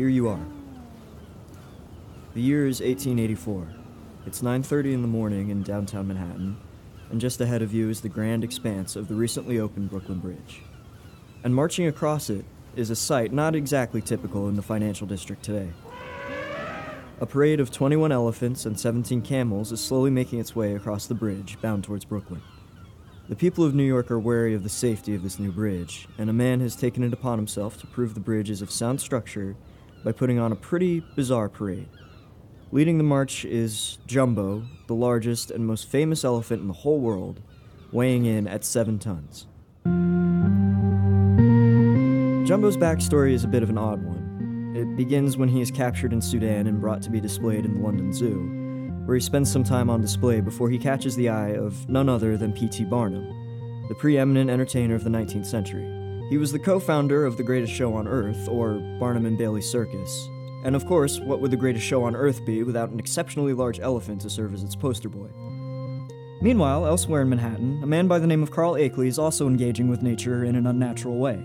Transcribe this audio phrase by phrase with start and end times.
[0.00, 0.46] here you are.
[2.32, 3.66] The year is 1884.
[4.24, 6.56] It's 9:30 in the morning in downtown Manhattan,
[7.10, 10.62] and just ahead of you is the grand expanse of the recently opened Brooklyn Bridge.
[11.44, 15.68] And marching across it is a sight not exactly typical in the financial district today.
[17.20, 21.14] A parade of 21 elephants and 17 camels is slowly making its way across the
[21.14, 22.40] bridge, bound towards Brooklyn.
[23.28, 26.30] The people of New York are wary of the safety of this new bridge, and
[26.30, 29.56] a man has taken it upon himself to prove the bridge is of sound structure
[30.04, 31.88] by putting on a pretty bizarre parade.
[32.72, 37.40] Leading the march is Jumbo, the largest and most famous elephant in the whole world,
[37.92, 39.46] weighing in at seven tons.
[42.46, 44.72] Jumbo's backstory is a bit of an odd one.
[44.76, 47.80] It begins when he is captured in Sudan and brought to be displayed in the
[47.80, 51.88] London Zoo, where he spends some time on display before he catches the eye of
[51.88, 52.84] none other than P.T.
[52.84, 55.99] Barnum, the preeminent entertainer of the 19th century.
[56.30, 59.60] He was the co founder of The Greatest Show on Earth, or Barnum and Bailey
[59.60, 60.28] Circus.
[60.62, 63.80] And of course, what would The Greatest Show on Earth be without an exceptionally large
[63.80, 65.28] elephant to serve as its poster boy?
[66.40, 69.88] Meanwhile, elsewhere in Manhattan, a man by the name of Carl Akeley is also engaging
[69.88, 71.42] with nature in an unnatural way.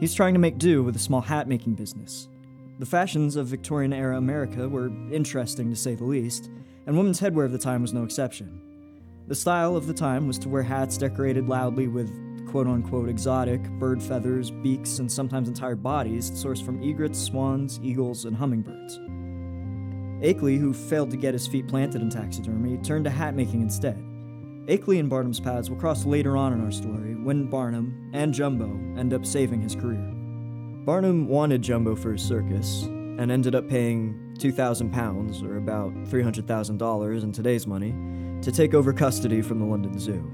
[0.00, 2.28] He's trying to make do with a small hat making business.
[2.78, 6.48] The fashions of Victorian era America were interesting to say the least,
[6.86, 8.58] and women's headwear of the time was no exception.
[9.28, 12.10] The style of the time was to wear hats decorated loudly with
[12.46, 18.24] quote unquote exotic bird feathers, beaks, and sometimes entire bodies sourced from egrets, swans, eagles,
[18.24, 18.98] and hummingbirds.
[20.22, 23.98] Akeley, who failed to get his feet planted in taxidermy, turned to hat making instead.
[24.66, 28.66] Akeley and Barnum's paths will cross later on in our story when Barnum and Jumbo
[28.98, 30.10] end up saving his career.
[30.84, 37.22] Barnum wanted Jumbo for his circus and ended up paying 2,000 pounds, or about $300,000
[37.22, 37.94] in today's money,
[38.42, 40.30] to take over custody from the London Zoo.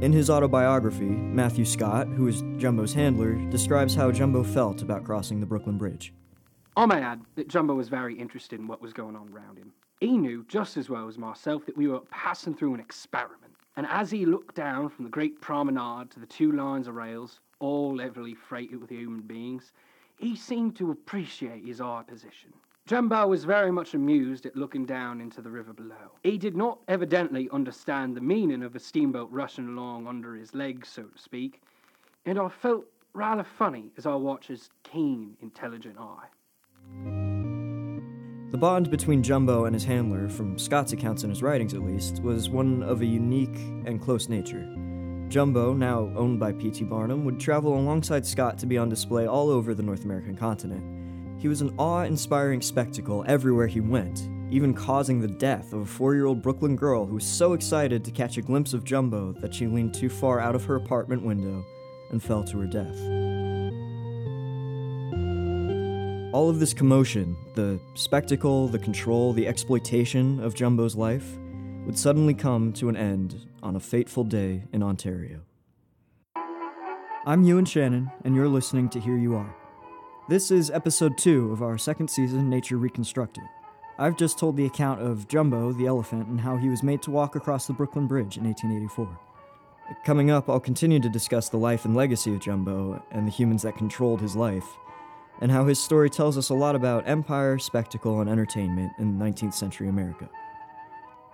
[0.00, 5.38] In his autobiography, Matthew Scott, who is Jumbo's handler, describes how Jumbo felt about crossing
[5.38, 6.12] the Brooklyn Bridge.
[6.76, 9.72] I may add that Jumbo was very interested in what was going on around him.
[10.00, 13.54] He knew just as well as myself that we were passing through an experiment.
[13.76, 17.38] And as he looked down from the great promenade to the two lines of rails,
[17.60, 19.72] all heavily freighted with human beings,
[20.18, 22.52] he seemed to appreciate his high position.
[22.86, 26.12] Jumbo was very much amused at looking down into the river below.
[26.22, 30.90] He did not evidently understand the meaning of a steamboat rushing along under his legs,
[30.90, 31.62] so to speak,
[32.26, 32.84] and I felt
[33.14, 36.26] rather funny as I watched his keen, intelligent eye.
[38.50, 42.22] The bond between Jumbo and his handler, from Scott's accounts in his writings at least,
[42.22, 43.56] was one of a unique
[43.86, 44.62] and close nature.
[45.30, 46.84] Jumbo, now owned by P.T.
[46.84, 50.84] Barnum, would travel alongside Scott to be on display all over the North American continent.
[51.38, 55.86] He was an awe inspiring spectacle everywhere he went, even causing the death of a
[55.86, 59.32] four year old Brooklyn girl who was so excited to catch a glimpse of Jumbo
[59.40, 61.64] that she leaned too far out of her apartment window
[62.10, 62.98] and fell to her death.
[66.34, 71.36] All of this commotion, the spectacle, the control, the exploitation of Jumbo's life,
[71.86, 75.40] would suddenly come to an end on a fateful day in Ontario.
[77.26, 79.63] I'm Ewan Shannon, and you're listening to Here You Are.
[80.26, 83.44] This is episode two of our second season, Nature Reconstructed.
[83.98, 87.10] I've just told the account of Jumbo, the elephant, and how he was made to
[87.10, 89.20] walk across the Brooklyn Bridge in 1884.
[90.02, 93.64] Coming up, I'll continue to discuss the life and legacy of Jumbo and the humans
[93.64, 94.64] that controlled his life,
[95.42, 99.52] and how his story tells us a lot about empire, spectacle, and entertainment in 19th
[99.52, 100.30] century America.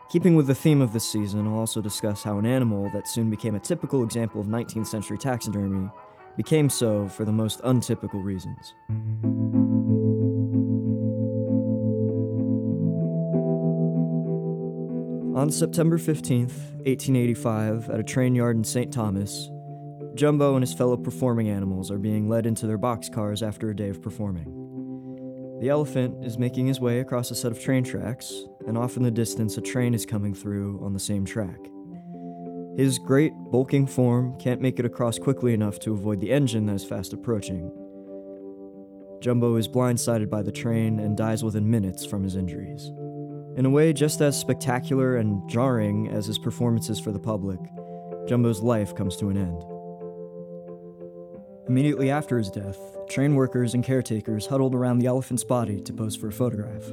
[0.09, 3.31] Keeping with the theme of this season, I'll also discuss how an animal that soon
[3.31, 5.89] became a typical example of 19th century taxidermy
[6.37, 8.75] became so for the most untypical reasons.
[15.37, 18.93] On September 15th, 1885, at a train yard in St.
[18.93, 19.49] Thomas,
[20.15, 23.89] Jumbo and his fellow performing animals are being led into their boxcars after a day
[23.89, 25.59] of performing.
[25.61, 28.33] The elephant is making his way across a set of train tracks,
[28.67, 31.59] and off in the distance, a train is coming through on the same track.
[32.81, 36.77] His great, bulking form can't make it across quickly enough to avoid the engine that
[36.77, 37.71] is fast approaching.
[39.21, 42.91] Jumbo is blindsided by the train and dies within minutes from his injuries.
[43.59, 47.61] In a way just as spectacular and jarring as his performances for the public,
[48.27, 49.63] Jumbo's life comes to an end.
[51.69, 52.79] Immediately after his death,
[53.11, 56.91] train workers and caretakers huddled around the elephant's body to pose for a photograph.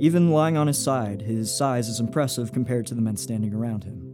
[0.00, 3.84] Even lying on his side, his size is impressive compared to the men standing around
[3.84, 4.11] him.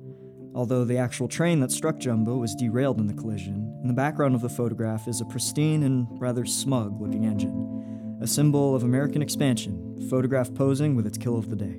[0.58, 4.34] Although the actual train that struck Jumbo was derailed in the collision, in the background
[4.34, 9.22] of the photograph is a pristine and rather smug looking engine, a symbol of American
[9.22, 11.78] expansion, photograph posing with its kill of the day.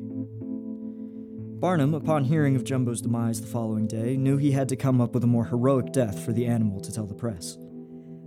[1.59, 5.13] Barnum, upon hearing of Jumbo's demise the following day, knew he had to come up
[5.13, 7.57] with a more heroic death for the animal to tell the press.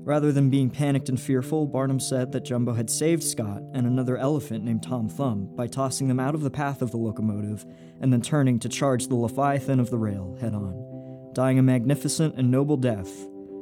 [0.04, 4.16] Rather than being panicked and fearful, Barnum said that Jumbo had saved Scott and another
[4.16, 7.64] elephant named Tom Thumb by tossing them out of the path of the locomotive
[8.00, 12.34] and then turning to charge the Leviathan of the rail head on, dying a magnificent
[12.34, 13.10] and noble death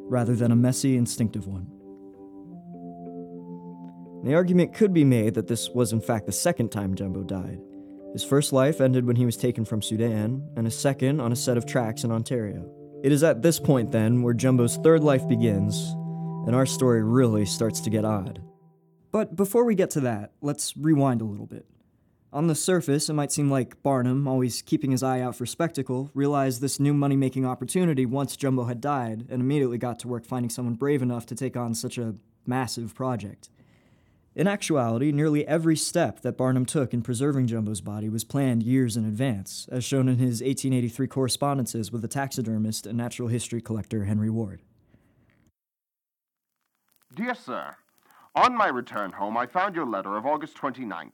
[0.09, 1.67] rather than a messy, instinctive one.
[4.25, 7.61] The argument could be made that this was in fact the second time Jumbo died.
[8.15, 11.37] His first life ended when he was taken from Sudan, and his second on a
[11.37, 12.69] set of tracks in Ontario.
[13.05, 15.95] It is at this point, then, where Jumbo's third life begins,
[16.47, 18.41] and our story really starts to get odd.
[19.13, 21.67] But before we get to that, let's rewind a little bit.
[22.33, 26.11] On the surface, it might seem like Barnum, always keeping his eye out for spectacle,
[26.15, 30.25] realized this new money making opportunity once Jumbo had died and immediately got to work
[30.25, 32.15] finding someone brave enough to take on such a
[32.47, 33.51] massive project.
[34.37, 38.97] In actuality, nearly every step that Barnum took in preserving Jumbo's body was planned years
[38.97, 44.05] in advance, as shown in his 1883 correspondences with the taxidermist and natural history collector
[44.05, 44.63] Henry Ward.
[47.13, 47.75] Dear Sir,
[48.37, 51.11] on my return home, I found your letter of August 29th.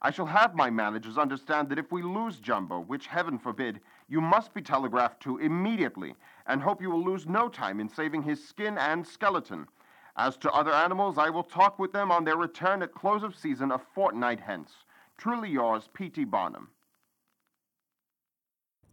[0.00, 4.22] I shall have my managers understand that if we lose Jumbo, which heaven forbid, you
[4.22, 6.14] must be telegraphed to immediately,
[6.46, 9.66] and hope you will lose no time in saving his skin and skeleton.
[10.16, 13.36] As to other animals, I will talk with them on their return at close of
[13.36, 14.72] season a fortnight hence.
[15.18, 16.24] Truly yours, P.T.
[16.24, 16.68] Barnum.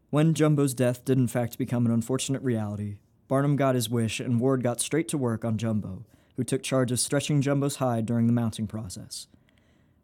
[0.10, 2.98] When Jumbo's death did in fact become an unfortunate reality,
[3.30, 6.92] Barnum got his wish and Ward got straight to work on Jumbo, who took charge
[6.92, 9.28] of stretching Jumbo's hide during the mounting process.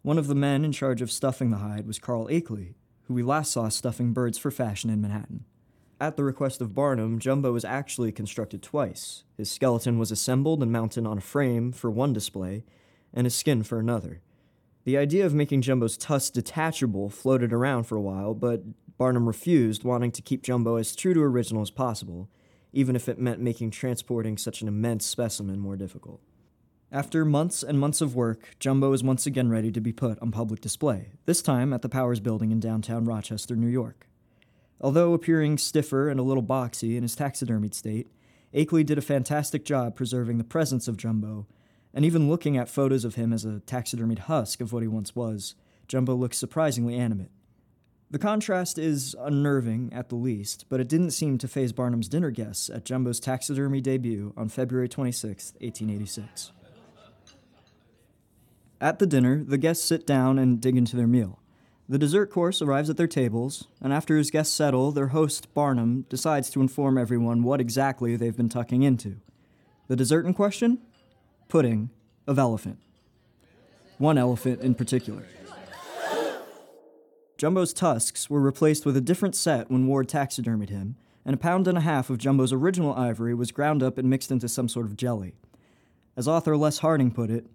[0.01, 3.23] One of the men in charge of stuffing the hide was Carl Akeley, who we
[3.23, 5.45] last saw stuffing birds for fashion in Manhattan.
[5.99, 9.23] At the request of Barnum, Jumbo was actually constructed twice.
[9.35, 12.63] His skeleton was assembled and mounted on a frame for one display,
[13.13, 14.21] and his skin for another.
[14.83, 18.63] The idea of making Jumbo's tusks detachable floated around for a while, but
[18.97, 22.29] Barnum refused, wanting to keep Jumbo as true to original as possible,
[22.73, 26.21] even if it meant making transporting such an immense specimen more difficult.
[26.91, 30.31] After months and months of work, Jumbo is once again ready to be put on
[30.31, 34.07] public display, this time at the Powers Building in downtown Rochester, New York.
[34.79, 38.07] Although appearing stiffer and a little boxy in his taxidermied state,
[38.53, 41.47] Akeley did a fantastic job preserving the presence of Jumbo,
[41.93, 45.15] and even looking at photos of him as a taxidermied husk of what he once
[45.15, 45.55] was,
[45.87, 47.31] Jumbo looks surprisingly animate.
[48.09, 52.31] The contrast is unnerving at the least, but it didn't seem to faze Barnum's dinner
[52.31, 56.51] guests at Jumbo's taxidermy debut on February 26, 1886.
[58.79, 61.39] At the dinner, the guests sit down and dig into their meal.
[61.89, 66.05] The dessert course arrives at their tables, and after his guests settle, their host, Barnum,
[66.09, 69.17] decides to inform everyone what exactly they've been tucking into.
[69.87, 70.79] The dessert in question?
[71.49, 71.89] Pudding
[72.25, 72.79] of elephant.
[73.97, 75.23] One elephant in particular.
[77.37, 81.67] Jumbo's tusks were replaced with a different set when Ward taxidermied him, and a pound
[81.67, 84.87] and a half of Jumbo's original ivory was ground up and mixed into some sort
[84.87, 85.35] of jelly.
[86.15, 87.45] As author Les Harding put it,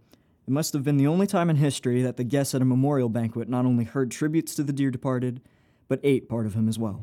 [0.46, 3.08] it must have been the only time in history that the guests at a memorial
[3.08, 5.40] banquet not only heard tributes to the dear departed,
[5.88, 7.02] but ate part of him as well.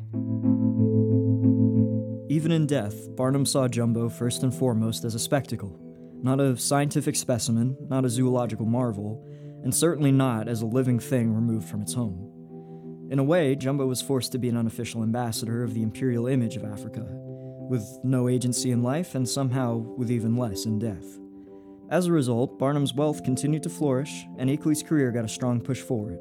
[2.30, 5.78] Even in death, Barnum saw Jumbo first and foremost as a spectacle,
[6.22, 9.22] not a scientific specimen, not a zoological marvel,
[9.62, 12.29] and certainly not as a living thing removed from its home.
[13.10, 16.54] In a way, Jumbo was forced to be an unofficial ambassador of the imperial image
[16.54, 17.04] of Africa,
[17.68, 21.18] with no agency in life and somehow with even less in death.
[21.90, 25.80] As a result, Barnum's wealth continued to flourish, and Akeley's career got a strong push
[25.80, 26.20] forward.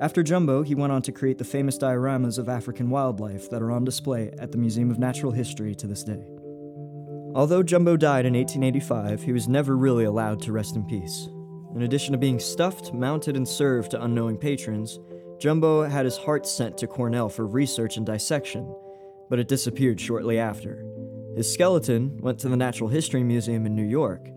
[0.00, 3.72] After Jumbo, he went on to create the famous dioramas of African wildlife that are
[3.72, 6.24] on display at the Museum of Natural History to this day.
[7.34, 11.28] Although Jumbo died in 1885, he was never really allowed to rest in peace.
[11.74, 15.00] In addition to being stuffed, mounted, and served to unknowing patrons,
[15.40, 18.74] Jumbo had his heart sent to Cornell for research and dissection,
[19.30, 20.84] but it disappeared shortly after.
[21.34, 24.28] His skeleton went to the Natural History Museum in New York,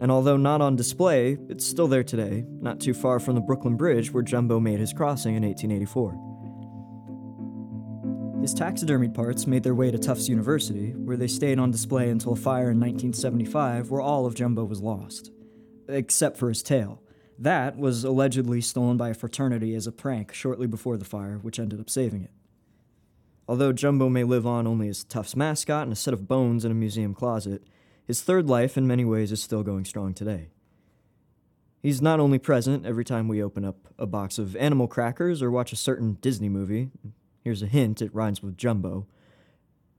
[0.00, 3.76] and although not on display, it's still there today, not too far from the Brooklyn
[3.76, 6.22] Bridge where Jumbo made his crossing in 1884.
[8.40, 12.32] His taxidermied parts made their way to Tufts University, where they stayed on display until
[12.32, 15.32] a fire in 1975 where all of Jumbo was lost,
[15.86, 17.02] except for his tail.
[17.38, 21.58] That was allegedly stolen by a fraternity as a prank shortly before the fire, which
[21.58, 22.30] ended up saving it.
[23.48, 26.72] Although Jumbo may live on only as Tufts' mascot and a set of bones in
[26.72, 27.62] a museum closet,
[28.04, 30.48] his third life in many ways is still going strong today.
[31.82, 35.50] He's not only present every time we open up a box of animal crackers or
[35.50, 36.90] watch a certain Disney movie.
[37.44, 39.06] Here's a hint, it rhymes with Jumbo.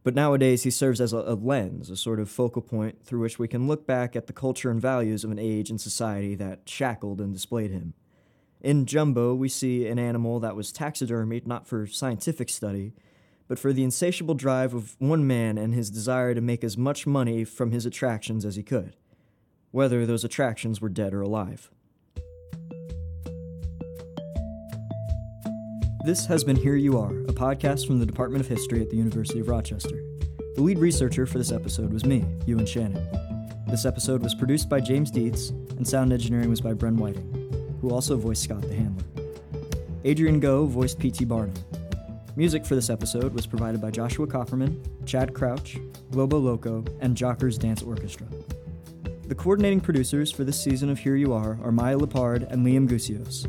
[0.07, 3.39] But nowadays, he serves as a, a, lens, a sort of focal point through which
[3.39, 6.61] we can look back at the culture and values of an age and society that
[6.63, 7.93] shackled and displayed him.
[8.61, 12.93] In Jumbo, we see an animal that was taxidermied not for scientific study,
[13.49, 17.05] but for the insatiable drive of one man and his desire to make as much
[17.05, 18.95] money from his attractions as he could.
[19.71, 21.69] whether those attractions were dead or alive.
[26.07, 28.95] This has been Here You Are, a podcast from the Department of History at the
[28.95, 30.05] University of Rochester.
[30.55, 33.05] The lead researcher for this episode was me, Ewan Shannon.
[33.67, 37.89] This episode was produced by James Dietz, and sound engineering was by Bren Whiting, who
[37.89, 39.03] also voiced Scott the Handler.
[40.05, 41.25] Adrian Go voiced P.T.
[41.25, 41.53] Barnum.
[42.37, 45.77] Music for this episode was provided by Joshua Copperman, Chad Crouch,
[46.11, 48.27] Globo Loco, and Jockers Dance Orchestra.
[49.27, 52.87] The coordinating producers for this season of Here You Are are Maya Lepard and Liam
[52.87, 53.45] Gusios.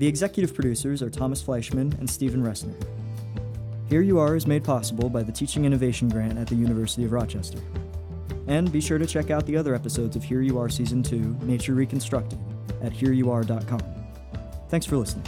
[0.00, 2.74] The executive producers are Thomas Fleischman and Stephen Ressner.
[3.90, 7.12] Here You Are is made possible by the Teaching Innovation Grant at the University of
[7.12, 7.58] Rochester.
[8.46, 11.40] And be sure to check out the other episodes of Here You Are Season 2,
[11.42, 12.38] Nature Reconstructed,
[12.80, 13.82] at hereyouare.com.
[14.70, 15.26] Thanks for listening.